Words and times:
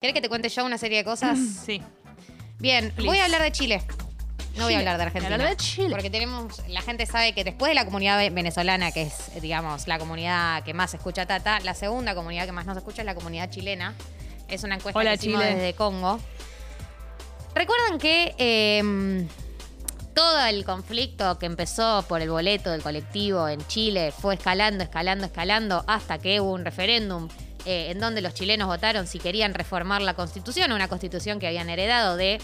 ¿Querés 0.00 0.14
que 0.14 0.22
te 0.22 0.30
cuente 0.30 0.48
yo 0.48 0.64
una 0.64 0.78
serie 0.78 0.96
de 0.96 1.04
cosas? 1.04 1.38
Sí. 1.66 1.82
Bien, 2.58 2.90
Please. 2.92 3.06
voy 3.06 3.18
a 3.18 3.26
hablar 3.26 3.42
de 3.42 3.52
Chile. 3.52 3.82
No 4.56 4.64
voy 4.64 4.72
a 4.72 4.78
hablar 4.78 4.96
de 4.96 5.02
Argentina. 5.02 5.34
Hablar 5.34 5.50
de 5.50 5.56
Chile. 5.58 5.90
Porque 5.90 6.08
tenemos, 6.08 6.62
la 6.68 6.80
gente 6.80 7.04
sabe 7.04 7.34
que 7.34 7.44
después 7.44 7.68
de 7.68 7.74
la 7.74 7.84
comunidad 7.84 8.16
ve- 8.16 8.30
venezolana, 8.30 8.92
que 8.92 9.02
es, 9.02 9.30
digamos, 9.42 9.86
la 9.88 9.98
comunidad 9.98 10.62
que 10.64 10.72
más 10.72 10.94
escucha 10.94 11.26
Tata, 11.26 11.60
la 11.60 11.74
segunda 11.74 12.14
comunidad 12.14 12.46
que 12.46 12.52
más 12.52 12.64
nos 12.64 12.78
escucha 12.78 13.02
es 13.02 13.06
la 13.06 13.14
comunidad 13.14 13.50
chilena. 13.50 13.94
Es 14.48 14.64
una 14.64 14.76
encuesta 14.76 14.98
Hola, 14.98 15.10
que 15.10 15.16
hicimos 15.26 15.42
Chile. 15.42 15.54
desde 15.54 15.74
Congo. 15.74 16.18
¿Recuerdan 17.54 17.98
que 17.98 18.34
eh, 18.38 19.26
todo 20.14 20.46
el 20.46 20.64
conflicto 20.64 21.38
que 21.38 21.44
empezó 21.44 22.06
por 22.08 22.22
el 22.22 22.30
boleto 22.30 22.70
del 22.70 22.82
colectivo 22.82 23.46
en 23.48 23.66
Chile 23.66 24.14
fue 24.18 24.32
escalando, 24.36 24.82
escalando, 24.82 25.26
escalando 25.26 25.84
hasta 25.86 26.16
que 26.18 26.40
hubo 26.40 26.52
un 26.54 26.64
referéndum 26.64 27.28
eh, 27.66 27.90
en 27.90 28.00
donde 28.00 28.20
los 28.20 28.34
chilenos 28.34 28.68
votaron 28.68 29.06
si 29.06 29.18
querían 29.18 29.54
reformar 29.54 30.02
la 30.02 30.14
constitución, 30.14 30.72
una 30.72 30.88
constitución 30.88 31.38
que 31.38 31.46
habían 31.46 31.68
heredado 31.68 32.16
de 32.16 32.40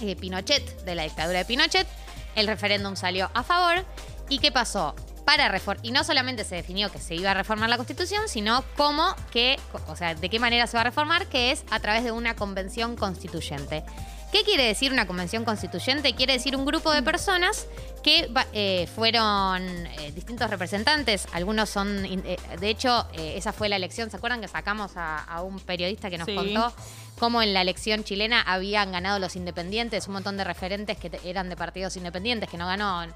eh, 0.00 0.16
Pinochet, 0.16 0.84
de 0.84 0.94
la 0.94 1.04
dictadura 1.04 1.38
de 1.38 1.44
Pinochet. 1.44 1.86
El 2.34 2.46
referéndum 2.46 2.96
salió 2.96 3.30
a 3.34 3.42
favor. 3.42 3.84
¿Y 4.28 4.38
qué 4.38 4.52
pasó? 4.52 4.94
Para 5.24 5.60
y 5.82 5.90
no 5.90 6.04
solamente 6.04 6.44
se 6.44 6.54
definió 6.54 6.90
que 6.90 6.98
se 6.98 7.14
iba 7.14 7.32
a 7.32 7.34
reformar 7.34 7.68
la 7.68 7.76
constitución, 7.76 8.28
sino 8.28 8.64
cómo 8.76 9.14
que, 9.30 9.58
o 9.86 9.96
sea, 9.96 10.14
de 10.14 10.30
qué 10.30 10.38
manera 10.38 10.66
se 10.66 10.76
va 10.76 10.82
a 10.82 10.84
reformar, 10.84 11.26
que 11.26 11.50
es 11.50 11.64
a 11.70 11.80
través 11.80 12.04
de 12.04 12.12
una 12.12 12.34
convención 12.34 12.96
constituyente. 12.96 13.84
¿Qué 14.32 14.42
quiere 14.44 14.64
decir 14.64 14.92
una 14.92 15.06
convención 15.06 15.44
constituyente? 15.46 16.12
Quiere 16.14 16.34
decir 16.34 16.54
un 16.54 16.66
grupo 16.66 16.92
de 16.92 17.02
personas 17.02 17.66
que 18.02 18.30
eh, 18.52 18.86
fueron 18.94 19.62
eh, 19.66 20.12
distintos 20.14 20.50
representantes. 20.50 21.26
Algunos 21.32 21.70
son, 21.70 22.04
eh, 22.04 22.36
de 22.60 22.68
hecho, 22.68 23.06
eh, 23.14 23.34
esa 23.38 23.54
fue 23.54 23.70
la 23.70 23.76
elección. 23.76 24.10
¿Se 24.10 24.18
acuerdan 24.18 24.42
que 24.42 24.48
sacamos 24.48 24.96
a, 24.96 25.18
a 25.24 25.42
un 25.42 25.58
periodista 25.60 26.10
que 26.10 26.18
nos 26.18 26.26
Sí. 26.26 26.34
contó 26.34 26.74
cómo 27.18 27.40
en 27.40 27.54
la 27.54 27.62
elección 27.62 28.04
chilena 28.04 28.42
habían 28.42 28.92
ganado 28.92 29.18
los 29.18 29.34
independientes, 29.34 30.06
un 30.08 30.12
montón 30.14 30.36
de 30.36 30.44
referentes 30.44 30.98
que 30.98 31.08
te- 31.08 31.28
eran 31.28 31.48
de 31.48 31.56
partidos 31.56 31.96
independientes, 31.96 32.50
que 32.50 32.58
no 32.58 32.66
ganó 32.66 33.06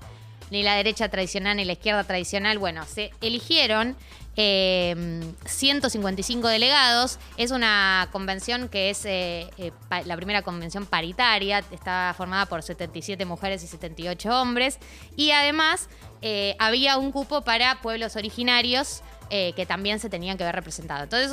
ni 0.51 0.63
la 0.63 0.75
derecha 0.75 1.09
tradicional 1.09 1.57
ni 1.57 1.65
la 1.65 1.73
izquierda 1.73 2.05
tradicional. 2.05 2.59
Bueno, 2.59 2.85
se 2.87 3.11
eligieron 3.21 3.97
eh, 4.37 5.23
155 5.45 6.49
delegados. 6.49 7.19
Es 7.37 7.51
una 7.51 8.09
convención 8.13 8.69
que 8.69 8.91
es 8.91 9.05
eh, 9.05 9.51
eh, 9.59 9.73
la 10.05 10.17
primera 10.17 10.43
convención 10.43 10.87
paritaria. 10.87 11.65
Está 11.71 12.15
formada 12.17 12.47
por 12.47 12.63
77 12.63 13.25
mujeres 13.25 13.63
y 13.63 13.67
78 13.67 14.41
hombres. 14.41 14.79
Y 15.17 15.31
además 15.31 15.89
eh, 16.25 16.55
había 16.61 16.99
un 16.99 17.11
cupo 17.11 17.43
para 17.43 17.81
pueblos 17.81 18.15
originarios 18.15 19.03
eh, 19.29 19.53
que 19.57 19.67
también 19.67 19.99
se 19.99 20.09
tenían 20.09 20.39
que 20.39 20.45
ver 20.45 20.55
representados. 20.55 21.03
Entonces, 21.05 21.33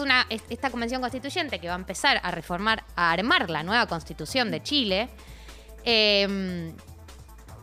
esta 0.49 0.71
convención 0.71 0.99
constituyente 0.99 1.59
que 1.59 1.67
va 1.67 1.75
a 1.75 1.77
empezar 1.77 2.19
a 2.23 2.31
reformar, 2.31 2.83
a 2.95 3.11
armar 3.11 3.51
la 3.51 3.61
nueva 3.61 3.85
constitución 3.85 4.49
de 4.49 4.63
Chile, 4.63 5.09
eh, 5.85 6.73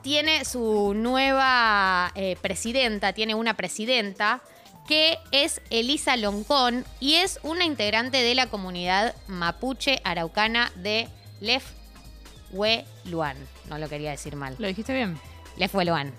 tiene 0.07 0.45
su 0.45 0.95
nueva 0.95 2.13
eh, 2.15 2.37
presidenta, 2.41 3.13
tiene 3.13 3.35
una 3.35 3.55
presidenta 3.55 4.41
que 4.87 5.19
es 5.33 5.61
Elisa 5.71 6.17
Loncón 6.17 6.85
y 7.01 7.15
es 7.15 7.41
una 7.43 7.65
integrante 7.65 8.19
de 8.19 8.37
la 8.37 8.47
comunidad 8.47 9.17
mapuche 9.27 10.01
araucana 10.05 10.71
de 10.77 11.09
Lefhueluan. 11.41 13.37
No 13.69 13.79
lo 13.79 13.89
quería 13.89 14.13
decir 14.13 14.37
mal. 14.37 14.55
¿Lo 14.61 14.69
dijiste 14.69 14.95
bien? 14.95 15.19
Lefhueluan. 15.57 16.15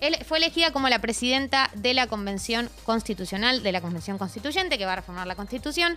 Él 0.00 0.16
fue 0.26 0.38
elegida 0.38 0.72
como 0.72 0.88
la 0.88 0.98
presidenta 0.98 1.70
de 1.74 1.94
la 1.94 2.08
Convención 2.08 2.68
Constitucional, 2.82 3.62
de 3.62 3.70
la 3.70 3.80
Convención 3.80 4.18
Constituyente, 4.18 4.78
que 4.78 4.84
va 4.84 4.94
a 4.94 4.96
reformar 4.96 5.28
la 5.28 5.36
Constitución. 5.36 5.96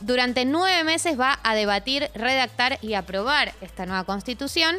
Durante 0.00 0.46
nueve 0.46 0.84
meses 0.84 1.20
va 1.20 1.38
a 1.42 1.54
debatir, 1.54 2.08
redactar 2.14 2.78
y 2.80 2.94
aprobar 2.94 3.52
esta 3.60 3.84
nueva 3.84 4.04
Constitución 4.04 4.76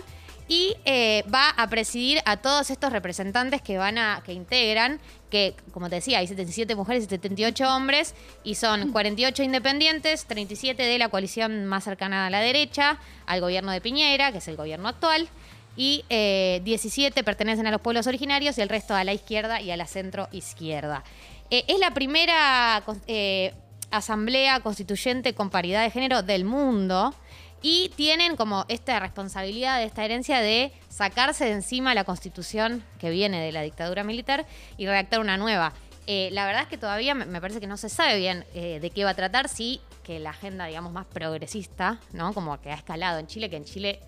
y 0.50 0.76
eh, 0.84 1.24
va 1.34 1.52
a 1.52 1.70
presidir 1.70 2.22
a 2.26 2.38
todos 2.38 2.72
estos 2.72 2.92
representantes 2.92 3.62
que 3.62 3.78
van 3.78 4.00
a, 4.00 4.24
que 4.26 4.34
integran, 4.34 5.00
que 5.30 5.56
como 5.72 5.90
te 5.90 5.98
decía, 5.98 6.18
hay 6.18 6.28
77 6.28 6.76
mujeres 6.76 7.04
y 7.04 7.08
78 7.08 7.74
hombres, 7.74 8.16
y 8.44 8.56
son 8.56 8.92
48 8.92 9.44
independientes, 9.44 10.26
37 10.26 10.82
de 10.82 10.98
la 10.98 11.10
coalición 11.10 11.66
más 11.66 11.84
cercana 11.84 12.26
a 12.26 12.30
la 12.32 12.42
derecha, 12.42 12.98
al 13.28 13.42
gobierno 13.42 13.72
de 13.72 13.80
Piñera, 13.80 14.32
que 14.32 14.40
es 14.40 14.48
el 14.48 14.58
gobierno 14.58 14.90
actual, 14.90 15.30
y 15.78 16.04
eh, 16.10 16.62
17 16.64 17.24
pertenecen 17.24 17.68
a 17.68 17.72
los 17.72 17.80
pueblos 17.80 18.08
originarios 18.08 18.58
y 18.58 18.62
el 18.62 18.70
resto 18.70 18.96
a 18.96 19.04
la 19.04 19.14
izquierda 19.14 19.62
y 19.62 19.70
a 19.70 19.78
la 19.78 19.86
centro 19.86 20.28
izquierda. 20.32 21.04
Eh, 21.52 21.64
es 21.68 21.78
la 21.80 21.94
primera 21.94 22.84
eh, 23.06 23.54
asamblea 23.92 24.62
constituyente 24.62 25.36
con 25.36 25.52
paridad 25.52 25.84
de 25.84 25.92
género 25.92 26.24
del 26.24 26.44
mundo 26.44 27.14
y 27.62 27.90
tienen 27.96 28.36
como 28.36 28.66
esta 28.68 29.00
responsabilidad, 29.00 29.84
esta 29.84 30.06
herencia 30.06 30.40
de 30.40 30.72
sacarse 30.90 31.46
de 31.46 31.52
encima 31.52 31.94
la 31.94 32.04
constitución 32.04 32.84
que 33.00 33.10
viene 33.10 33.42
de 33.42 33.52
la 33.52 33.62
dictadura 33.62 34.04
militar 34.04 34.46
y 34.78 34.86
redactar 34.86 35.20
una 35.20 35.38
nueva. 35.38 35.74
Eh, 36.08 36.30
la 36.32 36.46
verdad 36.46 36.64
es 36.64 36.68
que 36.70 36.78
todavía 36.78 37.14
me 37.14 37.40
parece 37.40 37.60
que 37.60 37.68
no 37.68 37.78
se 37.78 37.90
sabe 37.90 38.18
bien 38.18 38.46
eh, 38.54 38.80
de 38.82 38.90
qué 38.90 39.04
va 39.04 39.12
a 39.12 39.16
tratar, 39.16 39.48
sí 39.48 39.82
que 40.04 40.20
la 40.20 40.32
agenda, 40.32 40.66
digamos, 40.66 40.92
más 40.92 41.06
progresista, 41.06 42.00
¿no? 42.14 42.34
Como 42.34 42.60
que 42.62 42.72
ha 42.72 42.76
escalado 42.76 43.20
en 43.20 43.28
Chile, 43.28 43.50
que 43.50 43.58
en 43.58 43.66
Chile 43.66 44.00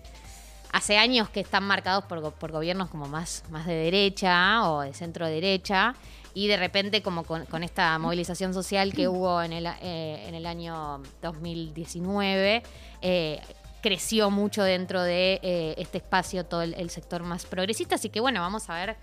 hace 0.72 0.98
años 0.98 1.28
que 1.28 1.38
están 1.38 1.62
marcados 1.62 2.04
por, 2.06 2.32
por 2.32 2.50
gobiernos 2.50 2.88
como 2.88 3.06
más, 3.06 3.44
más 3.50 3.66
de 3.66 3.74
derecha 3.74 4.68
o 4.68 4.80
de 4.80 4.94
centro 4.94 5.26
derecha 5.26 5.94
y 6.34 6.48
de 6.48 6.56
repente 6.56 7.02
como 7.02 7.24
con, 7.24 7.46
con 7.46 7.62
esta 7.62 7.98
movilización 7.98 8.54
social 8.54 8.92
que 8.92 9.08
hubo 9.08 9.42
en 9.42 9.52
el, 9.52 9.66
eh, 9.66 10.24
en 10.26 10.34
el 10.34 10.46
año 10.46 11.02
2019 11.20 12.62
eh, 13.02 13.40
creció 13.82 14.30
mucho 14.30 14.62
dentro 14.62 15.02
de 15.02 15.40
eh, 15.42 15.74
este 15.78 15.98
espacio 15.98 16.44
todo 16.44 16.62
el, 16.62 16.74
el 16.74 16.90
sector 16.90 17.22
más 17.22 17.44
progresista. 17.44 17.96
Así 17.96 18.08
que 18.08 18.20
bueno 18.20 18.40
vamos 18.40 18.70
a 18.70 18.74
ver 18.74 18.96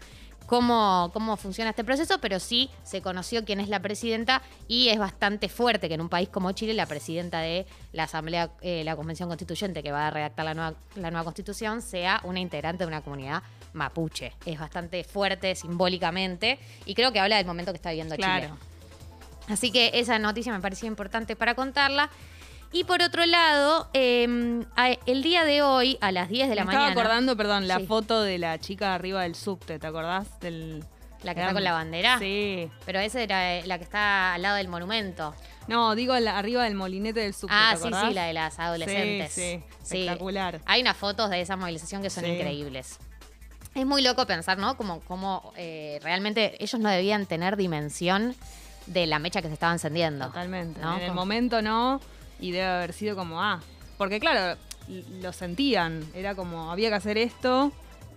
cómo, 0.46 1.12
cómo 1.14 1.38
funciona 1.38 1.70
este 1.72 1.84
proceso, 1.84 2.20
pero 2.20 2.40
sí 2.40 2.70
se 2.84 3.02
conoció 3.02 3.46
quién 3.46 3.60
es 3.60 3.70
la 3.70 3.80
presidenta 3.82 4.42
y 4.68 4.90
es 4.90 4.98
bastante 5.00 5.50
fuerte 5.50 5.88
que 5.88 5.96
en 5.96 6.02
un 6.02 6.10
país 6.10 6.30
como 6.30 6.52
Chile 6.52 6.74
la 6.74 6.86
presidenta 6.86 7.40
de 7.40 7.66
la 7.94 8.04
Asamblea, 8.04 8.52
eh, 8.62 8.84
la 8.84 8.96
Convención 8.96 9.30
Constituyente 9.30 9.84
que 9.84 9.92
va 9.92 10.08
a 10.08 10.12
redactar 10.12 10.46
la 10.46 10.54
nueva, 10.54 10.74
la 10.96 11.12
nueva 11.12 11.24
constitución 11.24 11.82
sea 11.82 12.22
una 12.24 12.40
integrante 12.40 12.84
de 12.84 12.88
una 12.88 13.02
comunidad 13.02 13.44
mapuche. 13.74 14.34
Es 14.46 14.60
bastante 14.60 15.04
fuerte 15.04 15.56
simbólicamente 15.56 16.60
y 16.86 16.96
creo 16.96 17.12
que 17.12 17.20
habla 17.20 17.38
del 17.38 17.46
momento 17.46 17.72
que 17.72 17.78
está 17.78 17.90
viviendo 17.92 18.16
Claro. 18.16 18.48
Chile. 18.48 18.60
Así 19.50 19.72
que 19.72 19.92
esa 19.96 20.20
noticia 20.20 20.52
me 20.54 20.60
parecía 20.60 20.88
importante 20.88 21.36
para 21.36 21.56
contarla. 21.56 22.10
Y 22.72 22.84
por 22.84 23.02
otro 23.02 23.26
lado, 23.26 23.90
eh, 23.94 24.64
a- 24.76 24.92
el 25.08 25.24
día 25.24 25.44
de 25.44 25.64
hoy, 25.64 25.98
a 26.02 26.12
las 26.12 26.30
10 26.30 26.50
de 26.50 26.56
la 26.56 26.62
Me 26.62 26.68
mañana. 26.68 26.90
estaba 26.90 27.02
acordando, 27.02 27.36
perdón, 27.36 27.68
la 27.68 27.80
Sí. 27.80 27.88
foto 27.88 28.22
de 28.22 28.38
la 28.38 28.60
chica 28.60 28.94
arriba 28.94 29.24
del 29.24 29.34
subte, 29.36 29.80
¿te 29.80 29.88
acordás? 29.88 30.40
Del, 30.40 30.84
La 31.24 31.34
que 31.34 31.42
está 31.42 31.52
con 31.54 31.64
la 31.64 31.74
bandera. 31.74 32.20
Sí. 32.20 32.70
Pero 32.86 33.00
esa 33.00 33.22
era 33.22 33.56
eh, 33.58 33.64
la 33.66 33.78
que 33.80 33.84
está 33.84 34.36
al 34.36 34.42
lado 34.44 34.56
del 34.58 34.68
monumento. 34.68 35.34
No, 35.68 35.94
digo 35.96 36.18
la- 36.20 36.38
arriba 36.38 36.64
del 36.64 36.76
molinete 36.76 37.20
del 37.22 37.34
subte, 37.34 37.54
Ah, 37.58 37.72
¿te 37.76 37.82
sí, 37.82 37.90
sí, 38.08 38.14
la 38.14 38.26
de 38.26 38.34
las 38.34 38.58
adolescentes. 38.60 39.34
Sí, 39.34 39.62
sí, 39.84 39.98
espectacular. 40.02 40.62
Hay 40.66 40.82
unas 40.82 40.96
fotos 40.96 41.30
de 41.32 41.42
esa 41.42 41.58
movilización 41.58 42.02
que 42.04 42.10
son 42.12 42.24
Sí. 42.24 42.32
increíbles. 42.32 43.00
Es 43.76 43.86
muy 43.86 44.02
loco 44.02 44.26
pensar, 44.28 44.58
¿no? 44.60 44.78
Como, 44.78 45.00
como 45.02 45.54
eh, 45.58 46.00
realmente 46.04 46.56
ellos 46.64 46.80
no 46.80 46.90
debían 46.90 47.26
tener 47.26 47.58
dimensión 47.58 48.36
de 48.86 49.06
la 49.06 49.20
mecha 49.20 49.42
que 49.42 49.48
se 49.48 49.54
estaba 49.56 49.74
encendiendo. 49.74 50.28
Totalmente. 50.28 50.80
¿no? 50.82 50.98
En 50.98 51.04
el 51.04 51.12
momento 51.14 51.62
no, 51.62 52.00
y 52.40 52.52
debe 52.52 52.66
haber 52.66 52.94
sido 52.94 53.16
como, 53.16 53.42
ah, 53.42 53.60
porque 53.98 54.20
claro, 54.20 54.60
lo 55.22 55.34
sentían, 55.34 56.04
era 56.14 56.36
como, 56.36 56.72
había 56.72 56.90
que 56.90 56.96
hacer 56.96 57.18
esto, 57.18 57.72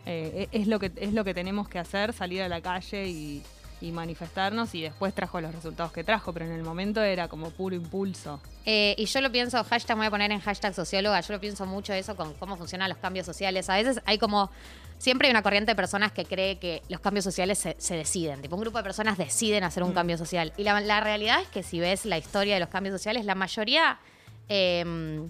eh, 0.07 0.49
e- 0.53 0.61
es, 0.61 0.67
lo 0.69 0.79
que, 0.79 0.91
es 0.97 1.13
lo 1.13 1.25
que 1.25 1.35
tenemos 1.35 1.69
que 1.69 1.79
hacer, 1.79 2.13
salir 2.13 2.43
a 2.43 2.49
la 2.49 2.61
calle 2.61 3.09
y, 3.09 3.43
y 3.83 3.93
manifestarnos, 3.93 4.75
y 4.75 4.81
después 4.83 5.13
trajo 5.13 5.41
los 5.41 5.55
resultados 5.55 5.93
que 5.93 6.05
trajo, 6.05 6.33
pero 6.33 6.47
en 6.47 6.53
el 6.53 6.63
momento 6.63 7.03
era 7.03 7.29
como 7.29 7.51
puro 7.51 7.75
impulso. 7.77 8.41
Eh, 8.65 8.95
y 8.97 9.05
yo 9.07 9.21
lo 9.21 9.31
pienso, 9.33 9.63
hashtag, 9.65 9.97
me 9.97 10.03
voy 10.03 10.07
a 10.07 10.11
poner 10.11 10.31
en 10.31 10.41
hashtag 10.41 10.73
socióloga, 10.73 11.21
yo 11.21 11.35
lo 11.35 11.41
pienso 11.41 11.67
mucho 11.67 11.93
eso 11.93 12.15
con 12.17 12.33
cómo 12.35 12.57
funcionan 12.57 12.89
los 12.89 12.99
cambios 12.99 13.27
sociales. 13.27 13.69
A 13.69 13.75
veces 13.77 14.01
hay 14.05 14.19
como, 14.19 14.51
siempre 14.99 15.27
hay 15.27 15.33
una 15.33 15.43
corriente 15.43 15.73
de 15.73 15.77
personas 15.77 16.13
que 16.13 16.25
cree 16.25 16.59
que 16.59 16.81
los 16.89 17.01
cambios 17.01 17.25
sociales 17.25 17.59
se, 17.59 17.75
se 17.79 17.97
deciden. 17.97 18.41
Tipo, 18.41 18.55
un 18.55 18.63
grupo 18.63 18.79
de 18.79 18.85
personas 18.85 19.19
deciden 19.19 19.65
hacer 19.65 19.83
un 19.83 19.91
Mm. 19.91 19.95
cambio 19.95 20.17
social. 20.17 20.53
Y 20.57 20.63
la, 20.63 20.81
la 20.81 21.01
realidad 21.01 21.41
es 21.43 21.49
que 21.49 21.63
si 21.65 21.81
ves 21.81 22.05
la 22.07 22.19
historia 22.19 22.55
de 22.55 22.61
los 22.61 22.69
cambios 22.69 22.95
sociales, 22.95 23.25
la 23.25 23.35
mayoría... 23.35 23.99
eh, 24.49 25.29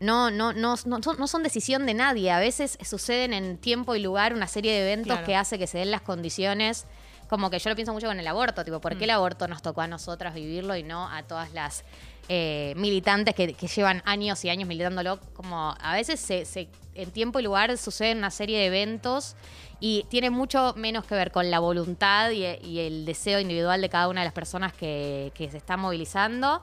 no, 0.00 0.30
no, 0.30 0.52
no, 0.52 0.76
no, 0.86 1.02
son, 1.02 1.18
no 1.18 1.26
son 1.26 1.42
decisión 1.42 1.84
de 1.84 1.92
nadie. 1.92 2.30
A 2.30 2.38
veces 2.38 2.78
suceden 2.84 3.32
en 3.32 3.58
tiempo 3.58 3.96
y 3.96 4.00
lugar 4.00 4.32
una 4.32 4.46
serie 4.46 4.70
de 4.72 4.82
eventos 4.82 5.08
Claro. 5.12 5.26
que 5.26 5.34
hace 5.34 5.58
que 5.58 5.66
se 5.66 5.78
den 5.78 5.90
las 5.90 6.02
condiciones. 6.02 6.86
Como 7.28 7.50
que 7.50 7.58
yo 7.58 7.68
lo 7.70 7.76
pienso 7.76 7.92
mucho 7.92 8.06
con 8.06 8.18
el 8.18 8.26
aborto, 8.26 8.64
tipo, 8.64 8.80
¿por 8.80 8.96
qué 8.96 9.04
el 9.04 9.10
aborto 9.10 9.46
nos 9.48 9.60
tocó 9.62 9.82
a 9.82 9.86
nosotras 9.86 10.34
vivirlo 10.34 10.74
y 10.76 10.82
no 10.82 11.08
a 11.08 11.22
todas 11.24 11.52
las 11.52 11.84
eh, 12.30 12.72
militantes 12.76 13.34
que, 13.34 13.52
que 13.54 13.66
llevan 13.68 14.02
años 14.06 14.44
y 14.44 14.50
años 14.50 14.66
militándolo? 14.68 15.20
Como 15.34 15.74
a 15.78 15.92
veces 15.94 16.20
se, 16.20 16.44
se- 16.46 16.68
en 16.94 17.10
tiempo 17.10 17.38
y 17.38 17.42
lugar 17.42 17.76
suceden 17.78 18.18
una 18.18 18.30
serie 18.30 18.58
de 18.58 18.66
eventos 18.66 19.36
y 19.78 20.04
tiene 20.08 20.30
mucho 20.30 20.72
menos 20.76 21.04
que 21.04 21.14
ver 21.14 21.30
con 21.30 21.50
la 21.50 21.58
voluntad 21.60 22.30
y, 22.30 22.44
y 22.66 22.80
el 22.80 23.04
deseo 23.04 23.38
individual 23.40 23.80
de 23.80 23.88
cada 23.88 24.08
una 24.08 24.22
de 24.22 24.24
las 24.24 24.34
personas 24.34 24.72
que, 24.72 25.30
que 25.34 25.50
se 25.50 25.58
están 25.58 25.80
movilizando 25.80 26.60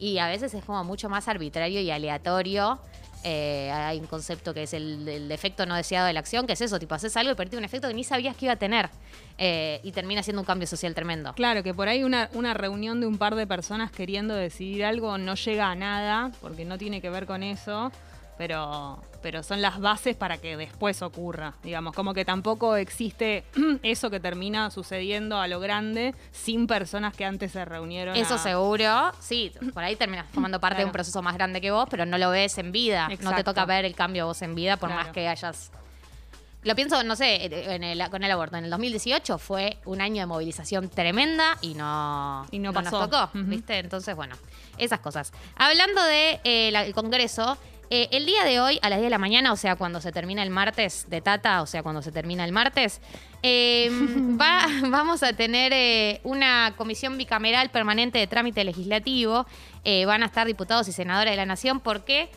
y 0.00 0.18
a 0.18 0.26
veces 0.28 0.52
es 0.52 0.64
como 0.64 0.82
mucho 0.84 1.08
más 1.08 1.28
arbitrario 1.28 1.80
y 1.80 1.90
aleatorio. 1.90 2.78
Eh, 3.24 3.70
hay 3.72 3.98
un 3.98 4.06
concepto 4.06 4.54
que 4.54 4.62
es 4.62 4.72
el, 4.74 5.08
el 5.08 5.30
efecto 5.32 5.66
no 5.66 5.74
deseado 5.74 6.06
de 6.06 6.12
la 6.12 6.20
acción, 6.20 6.46
que 6.46 6.52
es 6.52 6.60
eso, 6.60 6.78
tipo, 6.78 6.94
haces 6.94 7.16
algo 7.16 7.32
y 7.32 7.34
perdiste 7.34 7.56
un 7.56 7.64
efecto 7.64 7.88
que 7.88 7.94
ni 7.94 8.04
sabías 8.04 8.36
que 8.36 8.46
iba 8.46 8.52
a 8.52 8.56
tener 8.56 8.90
eh, 9.38 9.80
y 9.82 9.92
termina 9.92 10.22
siendo 10.22 10.42
un 10.42 10.46
cambio 10.46 10.66
social 10.66 10.94
tremendo. 10.94 11.32
Claro, 11.34 11.62
que 11.62 11.74
por 11.74 11.88
ahí 11.88 12.04
una, 12.04 12.30
una 12.34 12.54
reunión 12.54 13.00
de 13.00 13.06
un 13.06 13.18
par 13.18 13.34
de 13.34 13.46
personas 13.46 13.90
queriendo 13.90 14.34
decidir 14.34 14.84
algo 14.84 15.18
no 15.18 15.34
llega 15.34 15.70
a 15.70 15.74
nada, 15.74 16.30
porque 16.40 16.64
no 16.64 16.78
tiene 16.78 17.00
que 17.00 17.10
ver 17.10 17.26
con 17.26 17.42
eso, 17.42 17.90
pero, 18.38 19.02
pero 19.20 19.42
son 19.42 19.60
las 19.60 19.80
bases 19.80 20.16
para 20.16 20.38
que 20.38 20.56
después 20.56 21.02
ocurra, 21.02 21.54
digamos, 21.62 21.94
como 21.94 22.14
que 22.14 22.24
tampoco 22.24 22.76
existe 22.76 23.44
eso 23.82 24.08
que 24.10 24.20
termina 24.20 24.70
sucediendo 24.70 25.38
a 25.38 25.48
lo 25.48 25.58
grande 25.60 26.14
sin 26.32 26.66
personas 26.66 27.14
que 27.14 27.24
antes 27.24 27.52
se 27.52 27.64
reunieron. 27.64 28.16
Eso 28.16 28.34
a- 28.34 28.38
seguro, 28.38 29.12
sí, 29.20 29.52
por 29.74 29.82
ahí 29.82 29.96
terminas 29.96 30.26
formando 30.32 30.60
parte 30.60 30.78
de 30.78 30.84
un 30.86 30.92
proceso 30.92 31.20
más 31.20 31.34
grande 31.34 31.60
que 31.60 31.70
vos, 31.72 31.86
pero 31.90 32.06
no 32.06 32.16
lo 32.16 32.30
ves 32.30 32.56
en 32.58 32.72
vida. 32.72 33.08
No 33.20 33.34
te 33.34 33.42
toca 33.44 33.64
ver 33.66 33.84
el 33.84 33.94
cambio 33.94 34.26
vos 34.26 34.40
en 34.42 34.54
vida, 34.54 34.76
por 34.76 34.88
Claro. 34.88 35.04
más 35.04 35.12
que 35.12 35.26
hayas. 35.28 35.70
Lo 36.64 36.74
pienso, 36.74 37.02
no 37.04 37.14
sé, 37.14 37.44
en 37.74 37.84
el- 37.84 38.10
con 38.10 38.22
el 38.24 38.30
aborto. 38.30 38.56
En 38.56 38.64
el 38.64 38.70
2018 38.70 39.38
fue 39.38 39.78
un 39.84 40.00
año 40.00 40.20
de 40.22 40.26
movilización 40.26 40.88
tremenda 40.88 41.56
y 41.60 41.74
no, 41.74 42.46
Y 42.50 42.58
no 42.58 42.72
nos 42.72 42.82
pasó. 42.84 43.08
tocó, 43.08 43.30
Ujú. 43.38 43.46
¿viste? 43.48 43.78
Entonces, 43.78 44.14
bueno, 44.16 44.34
esas 44.76 44.98
cosas. 45.00 45.32
Hablando 45.56 46.02
del 46.04 46.40
de, 46.42 46.68
eh, 46.68 46.70
la- 46.72 46.84
el 46.84 46.94
Congreso, 46.94 47.56
eh, 47.90 48.08
el 48.12 48.26
día 48.26 48.44
de 48.44 48.60
hoy, 48.60 48.78
a 48.82 48.88
las 48.90 48.98
10 48.98 49.06
de 49.06 49.10
la 49.10 49.18
mañana, 49.18 49.52
o 49.52 49.56
sea, 49.56 49.76
cuando 49.76 50.00
se 50.00 50.12
termina 50.12 50.42
el 50.42 50.50
martes 50.50 51.06
de 51.08 51.20
Tata, 51.20 51.62
o 51.62 51.66
sea, 51.66 51.82
cuando 51.82 52.02
se 52.02 52.12
termina 52.12 52.44
el 52.44 52.52
martes, 52.52 53.00
eh, 53.42 53.88
va, 54.40 54.66
vamos 54.88 55.22
a 55.22 55.32
tener 55.32 55.72
eh, 55.74 56.20
una 56.24 56.74
comisión 56.76 57.16
bicameral 57.16 57.70
permanente 57.70 58.18
de 58.18 58.26
trámite 58.26 58.64
legislativo. 58.64 59.46
Eh, 59.84 60.04
van 60.04 60.22
a 60.22 60.26
estar 60.26 60.46
diputados 60.46 60.88
y 60.88 60.92
senadores 60.92 61.32
de 61.32 61.36
la 61.36 61.46
Nación. 61.46 61.80
¿Por 61.80 62.04
qué? 62.04 62.28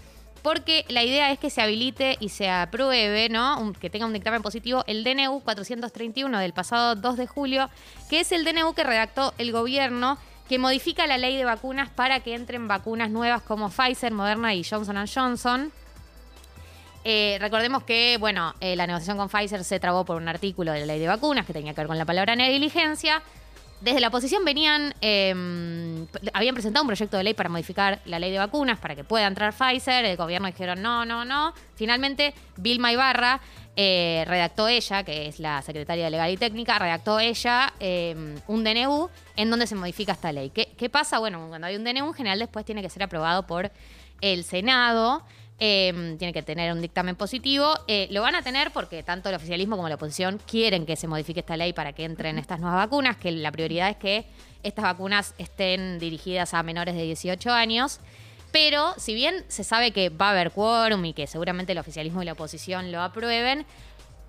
Porque 0.42 0.86
la 0.88 1.04
idea 1.04 1.32
es 1.32 1.38
que 1.38 1.52
se 1.52 1.62
habilite 1.62 2.18
y 2.20 2.30
se 2.30 2.50
apruebe, 2.50 3.30
¿no? 3.30 3.60
Un- 3.60 3.74
que 3.74 3.92
tenga 3.92 4.08
un 4.08 4.14
dictamen 4.14 4.42
positivo 4.42 4.84
el 4.88 5.04
DNU 5.04 5.42
431 5.42 6.40
del 6.40 6.54
pasado 6.54 6.96
2 6.96 7.18
de 7.18 7.28
julio, 7.28 7.70
que 8.10 8.22
es 8.22 8.32
el 8.32 8.44
DNU 8.44 8.74
que 8.74 8.84
redactó 8.84 9.34
el 9.38 9.52
gobierno 9.52 10.18
que 10.52 10.60
modifica 10.60 11.08
la 11.08 11.18
ley 11.18 11.38
de 11.38 11.46
vacunas 11.46 11.90
para 11.90 12.20
que 12.20 12.36
entren 12.36 12.68
vacunas 12.68 13.10
nuevas 13.10 13.42
como 13.42 13.70
Pfizer, 13.70 14.12
Moderna 14.12 14.54
y 14.54 14.66
Johnson 14.66 14.98
Johnson. 15.08 15.72
Eh, 17.06 17.38
recordemos 17.40 17.84
que, 17.84 18.18
bueno, 18.20 18.54
eh, 18.60 18.76
la 18.76 18.86
negociación 18.86 19.16
con 19.16 19.30
Pfizer 19.30 19.64
se 19.64 19.80
trabó 19.80 20.04
por 20.04 20.18
un 20.18 20.28
artículo 20.28 20.74
de 20.74 20.82
la 20.82 20.88
ley 20.88 21.00
de 21.00 21.08
vacunas 21.08 21.46
que 21.46 21.54
tenía 21.54 21.74
que 21.74 21.80
ver 21.80 21.88
con 21.88 21.98
la 21.98 22.04
palabra 22.04 22.36
negligencia. 22.36 23.24
Desde 23.82 24.00
la 24.00 24.10
oposición 24.10 24.46
venían, 24.46 24.94
eh, 25.02 25.34
habían 26.34 26.54
presentado 26.54 26.84
un 26.84 26.88
proyecto 26.88 27.18
de 27.18 27.24
ley 27.24 27.34
para 27.34 27.50
modificar 27.50 28.00
la 28.06 28.20
ley 28.20 28.32
de 28.32 28.38
vacunas 28.38 28.78
para 28.78 28.96
que 28.96 29.04
pueda 29.04 29.26
entrar 29.26 29.54
Pfizer. 29.54 30.06
El 30.06 30.18
gobierno 30.18 30.48
dijeron 30.48 30.84
no, 30.84 31.04
no, 31.04 31.26
no. 31.26 31.54
Finalmente, 31.76 32.36
Vilma 32.58 32.92
Ibarra 32.92 33.42
eh, 33.76 34.24
redactó 34.28 34.68
ella, 34.68 35.04
que 35.04 35.28
es 35.28 35.40
la 35.40 35.64
secretaria 35.64 36.06
de 36.06 36.12
Legal 36.12 36.30
y 36.30 36.38
Técnica, 36.38 36.78
redactó 36.78 37.20
ella 37.20 37.74
eh, 37.80 38.36
un 38.48 38.64
DNU 38.64 39.10
en 39.36 39.50
donde 39.50 39.66
se 39.66 39.74
modifica 39.74 40.12
esta 40.12 40.32
ley. 40.32 40.52
¿Qué, 40.52 40.74
¿Qué 40.78 40.88
pasa? 40.90 41.18
Bueno, 41.18 41.48
cuando 41.50 41.66
hay 41.66 41.76
un 41.76 41.84
DNU, 41.84 42.06
en 42.06 42.14
general 42.14 42.38
después 42.38 42.64
tiene 42.66 42.84
que 42.84 42.90
ser 42.90 43.02
aprobado 43.02 43.48
por 43.48 43.72
el 44.22 44.44
Senado. 44.44 45.24
Eh, 45.64 46.16
tiene 46.18 46.34
que 46.34 46.42
tener 46.42 46.74
un 46.74 46.82
dictamen 46.82 47.16
positivo. 47.16 47.76
Eh, 47.88 48.08
lo 48.10 48.24
van 48.24 48.34
a 48.34 48.42
tener 48.42 48.72
porque 48.72 49.04
tanto 49.04 49.30
el 49.30 49.36
oficialismo 49.36 49.76
como 49.76 49.88
la 49.88 49.94
oposición 49.94 50.42
quieren 50.48 50.88
que 50.88 50.96
se 50.96 51.08
modifique 51.08 51.42
esta 51.42 51.56
ley 51.56 51.72
para 51.72 51.94
que 51.94 52.04
entren 52.04 52.40
estas 52.40 52.60
nuevas 52.60 52.80
vacunas, 52.80 53.16
que 53.18 53.32
la 53.32 53.52
prioridad 53.52 53.92
es 53.92 53.98
que 53.98 54.26
estas 54.64 54.82
vacunas 54.82 55.36
estén 55.38 56.00
dirigidas 56.00 56.56
a 56.56 56.64
menores 56.64 56.96
de 56.96 57.04
18 57.04 57.52
años. 57.52 58.00
Pero 58.52 58.96
si 58.98 59.14
bien 59.14 59.46
se 59.50 59.64
sabe 59.64 59.92
que 59.92 60.10
va 60.10 60.30
a 60.30 60.32
haber 60.32 60.50
quórum 60.50 61.06
y 61.06 61.14
que 61.14 61.28
seguramente 61.28 61.74
el 61.74 61.78
oficialismo 61.78 62.24
y 62.24 62.26
la 62.26 62.34
oposición 62.34 62.92
lo 62.92 63.00
aprueben, 63.00 63.68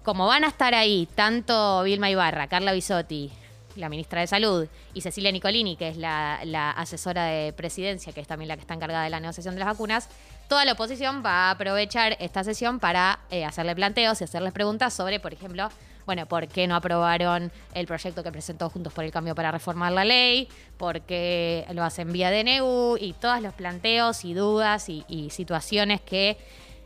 como 0.02 0.26
van 0.26 0.44
a 0.44 0.48
estar 0.48 0.74
ahí 0.74 1.08
tanto 1.14 1.82
Vilma 1.82 2.10
Ibarra, 2.10 2.46
Carla 2.48 2.72
Bisotti, 2.72 3.32
la 3.76 3.88
ministra 3.88 4.20
de 4.20 4.26
Salud, 4.26 4.68
y 4.94 5.00
Cecilia 5.00 5.32
Nicolini, 5.32 5.76
que 5.76 5.88
es 5.88 5.96
la, 5.96 6.40
asesora 6.72 7.24
de 7.24 7.52
presidencia, 7.52 8.12
que 8.12 8.20
es 8.20 8.26
también 8.26 8.48
la 8.48 8.56
que 8.56 8.62
está 8.62 8.74
encargada 8.74 9.04
de 9.04 9.10
la 9.10 9.20
negociación 9.20 9.54
de 9.54 9.60
las 9.60 9.68
vacunas, 9.68 10.08
toda 10.48 10.64
la 10.64 10.72
oposición 10.72 11.22
va 11.24 11.48
a 11.48 11.50
aprovechar 11.52 12.16
esta 12.20 12.44
sesión 12.44 12.78
para 12.78 13.20
eh, 13.30 13.44
hacerle 13.44 13.74
planteos 13.74 14.20
y 14.20 14.24
hacerles 14.24 14.52
preguntas 14.52 14.92
sobre, 14.92 15.20
por 15.20 15.32
ejemplo, 15.32 15.68
bueno, 16.04 16.26
¿por 16.26 16.48
qué 16.48 16.66
no 16.66 16.74
aprobaron 16.74 17.52
el 17.74 17.86
proyecto 17.86 18.24
que 18.24 18.32
presentó 18.32 18.68
Juntos 18.68 18.92
por 18.92 19.04
el 19.04 19.12
Cambio 19.12 19.36
para 19.36 19.52
reformar 19.52 19.92
la 19.92 20.04
ley? 20.04 20.48
¿Por 20.76 21.02
qué 21.02 21.64
lo 21.72 21.84
hacen 21.84 22.12
vía 22.12 22.32
DNU? 22.32 22.96
Y 22.98 23.12
todos 23.14 23.40
los 23.40 23.54
planteos 23.54 24.24
y 24.24 24.34
dudas 24.34 24.88
y, 24.88 25.04
y 25.06 25.30
situaciones 25.30 26.00
que 26.00 26.38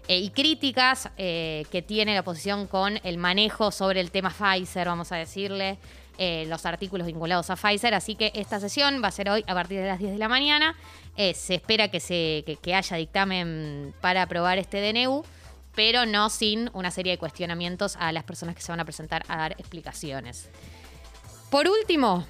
eh, 0.09 0.19
y 0.19 0.31
críticas 0.31 1.11
eh, 1.17 1.65
que 1.73 1.83
tiene 1.83 2.15
la 2.15 2.21
oposición 2.21 2.69
con 2.69 3.01
el 3.03 3.19
manejo 3.19 3.73
sobre 3.73 4.01
el 4.01 4.13
tema 4.13 4.31
Pfizer, 4.31 4.87
vamos 4.87 5.11
a 5.11 5.17
decirle, 5.17 5.79
eh, 6.19 6.45
los 6.49 6.67
artículos 6.67 7.07
vinculados 7.07 7.51
a 7.51 7.57
Pfizer. 7.57 7.95
Así 7.95 8.15
que 8.15 8.33
esta 8.35 8.61
sesión 8.61 9.03
va 9.03 9.09
a 9.09 9.13
ser 9.13 9.29
hoy 9.31 9.45
a 9.47 9.55
partir 9.55 9.81
de 9.81 9.87
las 9.87 9.99
10 9.99 10.13
de 10.13 10.19
la 10.19 10.29
mañana. 10.29 10.77
Eh, 11.17 11.35
se 11.35 11.55
espera 11.55 11.89
que, 11.89 12.01
se, 12.01 12.43
que, 12.47 12.57
que 12.61 12.75
haya 12.75 12.97
dictamen 12.97 13.95
para 14.01 14.23
aprobar 14.23 14.59
este 14.59 14.81
DNU, 14.81 15.25
pero 15.75 16.07
no 16.07 16.31
sin 16.31 16.71
una 16.73 16.91
serie 16.91 17.13
de 17.13 17.19
cuestionamientos 17.19 17.97
a 17.97 18.13
las 18.13 18.25
personas 18.25 18.55
que 18.55 18.63
se 18.63 18.73
van 18.73 18.81
a 18.81 18.85
presentar 18.85 19.25
a 19.29 19.37
dar 19.37 19.53
explicaciones. 19.53 20.49
Por 21.51 21.69
último, 21.69 22.27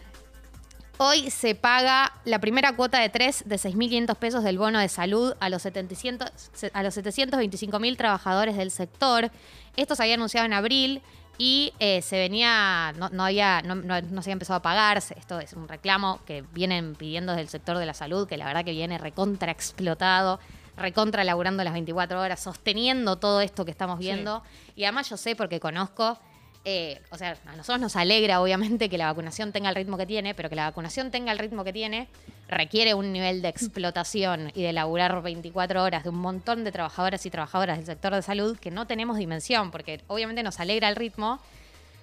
Hoy 0.98 1.31
se 1.31 1.54
paga 1.54 2.12
la 2.25 2.38
primera 2.38 2.75
cuota 2.75 2.98
de 3.00 3.10
3 3.10 3.44
de 3.46 3.56
6.500 3.56 4.14
pesos 4.16 4.43
del 4.44 4.56
bono 4.58 4.78
de 4.78 4.88
salud 4.88 5.34
a 5.40 5.50
los, 5.50 5.60
700 5.62 6.31
a 6.72 6.82
los 6.82 6.96
725.000 6.96 7.96
trabajadores 7.98 8.56
del 8.56 8.70
sector. 8.70 9.31
Esto 9.76 9.94
se 9.94 10.02
había 10.04 10.14
anunciado 10.14 10.46
en 10.46 10.54
abril 10.54 11.02
y 11.37 11.75
eh, 11.81 12.00
se 12.00 12.16
venía, 12.19 12.94
no, 12.96 13.10
no 13.10 13.26
había, 13.26 13.60
no, 13.60 13.75
no- 13.75 14.00
no 14.00 14.22
se 14.22 14.28
había 14.31 14.32
empezado 14.34 14.56
a 14.56 14.62
pagar. 14.62 14.96
Esto 14.96 15.38
es 15.38 15.52
un 15.52 15.69
reclamo 15.69 16.20
que 16.25 16.43
vienen 16.54 16.94
pidiendo 16.94 17.32
desde 17.32 17.43
el 17.43 17.48
sector 17.50 17.76
de 17.76 17.84
la 17.84 17.93
salud, 17.93 18.26
que 18.26 18.38
la 18.38 18.46
verdad 18.46 18.64
que 18.64 18.70
viene 18.72 18.96
recontra 18.96 19.52
explotado, 19.52 20.40
recontra 20.78 21.25
laburando 21.25 21.62
las 21.62 21.75
24 21.75 22.19
horas, 22.22 22.40
sosteniendo 22.40 23.16
todo 23.16 23.43
esto 23.43 23.66
que 23.66 23.70
estamos 23.70 23.98
viendo. 23.98 24.43
Y 24.76 24.84
además 24.84 25.10
yo 25.10 25.19
sé 25.19 25.37
porque 25.37 25.60
conozco 25.60 26.19
eh, 26.68 27.00
o 27.10 27.16
sea, 27.16 27.36
a 27.46 27.54
nosotros 27.54 27.80
nos 27.80 27.94
alegra 27.94 28.42
obviamente 28.42 28.88
que 28.88 28.98
la 28.98 29.06
vacunación 29.06 29.52
tenga 29.52 29.68
el 29.68 29.76
ritmo 29.76 29.96
que 29.96 30.04
tiene, 30.04 30.34
pero 30.34 30.48
que 30.48 30.56
la 30.56 30.64
vacunación 30.64 31.12
tenga 31.12 31.30
el 31.30 31.38
ritmo 31.38 31.62
que 31.62 31.72
tiene 31.72 32.08
requiere 32.48 32.92
un 32.94 33.12
nivel 33.12 33.40
de 33.40 33.48
explotación 33.48 34.50
y 34.52 34.64
de 34.64 34.72
laburar 34.72 35.22
24 35.22 35.80
horas 35.80 36.02
de 36.02 36.10
un 36.10 36.18
montón 36.18 36.64
de 36.64 36.72
trabajadoras 36.72 37.24
y 37.24 37.30
trabajadoras 37.30 37.76
del 37.76 37.86
sector 37.86 38.12
de 38.12 38.22
salud 38.22 38.58
que 38.58 38.72
no 38.72 38.84
tenemos 38.84 39.17
dimensión, 39.17 39.70
porque 39.70 40.00
obviamente 40.08 40.43
nos 40.43 40.58
alegra 40.58 40.88
el 40.88 40.96
ritmo, 40.96 41.38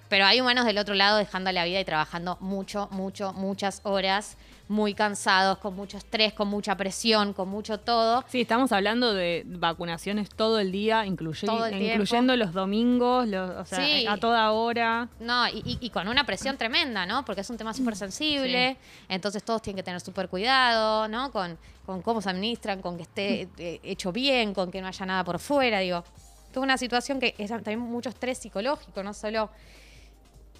pero 0.08 0.26
hay 0.26 0.40
humanos 0.40 0.64
del 0.66 0.78
otro 0.78 0.94
lado 0.94 1.18
dejando 1.18 1.50
la 1.52 1.64
vida 1.64 1.80
y 1.80 1.84
trabajando 1.84 2.36
mucho, 2.40 2.88
mucho, 2.92 3.32
muchas 3.32 3.80
horas, 3.84 4.36
muy 4.68 4.94
cansados, 4.94 5.58
con 5.58 5.76
mucho 5.76 5.98
estrés, 5.98 6.32
con 6.32 6.48
mucha 6.48 6.74
presión, 6.76 7.34
con 7.34 7.48
mucho 7.48 7.78
todo. 7.78 8.24
Sí, 8.28 8.40
estamos 8.42 8.72
hablando 8.72 9.12
de 9.12 9.42
vacunaciones 9.46 10.30
todo 10.30 10.58
el 10.58 10.72
día, 10.72 11.04
incluye- 11.04 11.46
Todo 11.46 11.66
el 11.66 11.82
incluyendo 11.82 12.34
los 12.36 12.52
domingos, 12.54 13.28
los, 13.28 13.50
o 13.50 13.64
sea, 13.66 13.84
Sí. 13.84 14.06
a 14.08 14.16
toda 14.16 14.50
hora. 14.52 15.08
No, 15.20 15.46
y, 15.48 15.62
y- 15.66 15.78
y 15.82 15.90
con 15.90 16.08
una 16.08 16.24
presión 16.24 16.56
tremenda, 16.56 17.04
¿no? 17.04 17.24
Porque 17.26 17.42
es 17.42 17.50
un 17.50 17.58
tema 17.58 17.74
súper 17.74 17.94
sensible, 17.94 18.76
entonces 19.08 19.42
todos 19.42 19.60
tienen 19.60 19.76
que 19.76 19.82
tener 19.82 20.00
súper 20.00 20.28
cuidado, 20.30 21.08
¿no? 21.08 21.30
Con, 21.30 21.58
con 21.84 22.00
cómo 22.00 22.22
se 22.22 22.30
administran, 22.30 22.80
con 22.80 22.96
que 22.96 23.02
esté 23.02 23.48
eh, 23.58 23.80
hecho 23.82 24.12
bien, 24.12 24.54
con 24.54 24.70
que 24.70 24.80
no 24.80 24.88
haya 24.88 25.04
nada 25.06 25.24
por 25.24 25.38
fuera, 25.38 25.80
digo. 25.80 26.04
Toda 26.52 26.64
una 26.64 26.78
situación 26.78 27.18
que 27.20 27.34
es 27.36 27.50
también 27.50 27.80
mucho 27.80 28.08
estrés 28.08 28.38
psicológico, 28.38 29.02
no 29.02 29.12
solo 29.12 29.50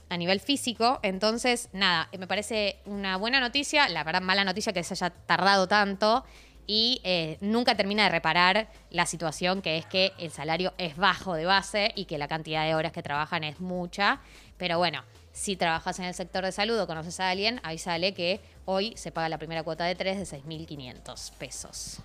a 0.09 0.17
nivel 0.17 0.41
físico. 0.41 1.01
Entonces, 1.03 1.69
nada, 1.73 2.09
me 2.19 2.27
parece 2.27 2.79
una 2.85 3.17
buena 3.17 3.41
noticia, 3.41 3.89
la 3.89 4.05
verdad 4.05 4.23
mala 4.23 4.45
noticia 4.45 4.73
que 4.73 4.83
se 4.83 4.95
haya 4.95 5.11
tardado 5.11 5.67
tanto 5.67 6.25
y 6.67 7.01
eh, 7.05 7.37
nunca 7.41 7.75
termina 7.77 8.05
de 8.05 8.09
reparar 8.09 8.69
la 8.91 9.07
situación 9.07 9.61
que 9.61 9.77
es 9.77 9.87
que 9.87 10.13
el 10.19 10.31
salario 10.31 10.73
es 10.79 10.97
bajo 10.97 11.35
de 11.35 11.45
base 11.45 11.93
y 11.95 12.07
que 12.07 12.19
la 12.19 12.29
cantidad 12.29 12.65
de 12.65 12.75
horas 12.75 12.93
que 12.93 13.03
trabajan 13.03 13.45
es 13.45 13.61
mucha. 13.61 14.21
Pero 14.57 14.79
bueno, 14.79 15.03
si 15.33 15.57
trabajas 15.57 15.99
en 15.99 16.07
el 16.07 16.15
sector 16.15 16.45
de 16.45 16.53
salud 16.53 16.79
o 16.79 16.87
conoces 16.87 17.21
a 17.21 17.31
alguien, 17.31 17.61
avísale 17.65 18.15
que 18.15 18.41
hoy 18.65 18.95
se 18.97 19.11
paga 19.11 19.29
la 19.29 19.39
primera 19.39 19.63
cuota 19.63 19.85
de 19.85 19.95
3 19.95 20.31
de 20.31 20.39
6.500 20.39 21.33
pesos. 21.33 22.01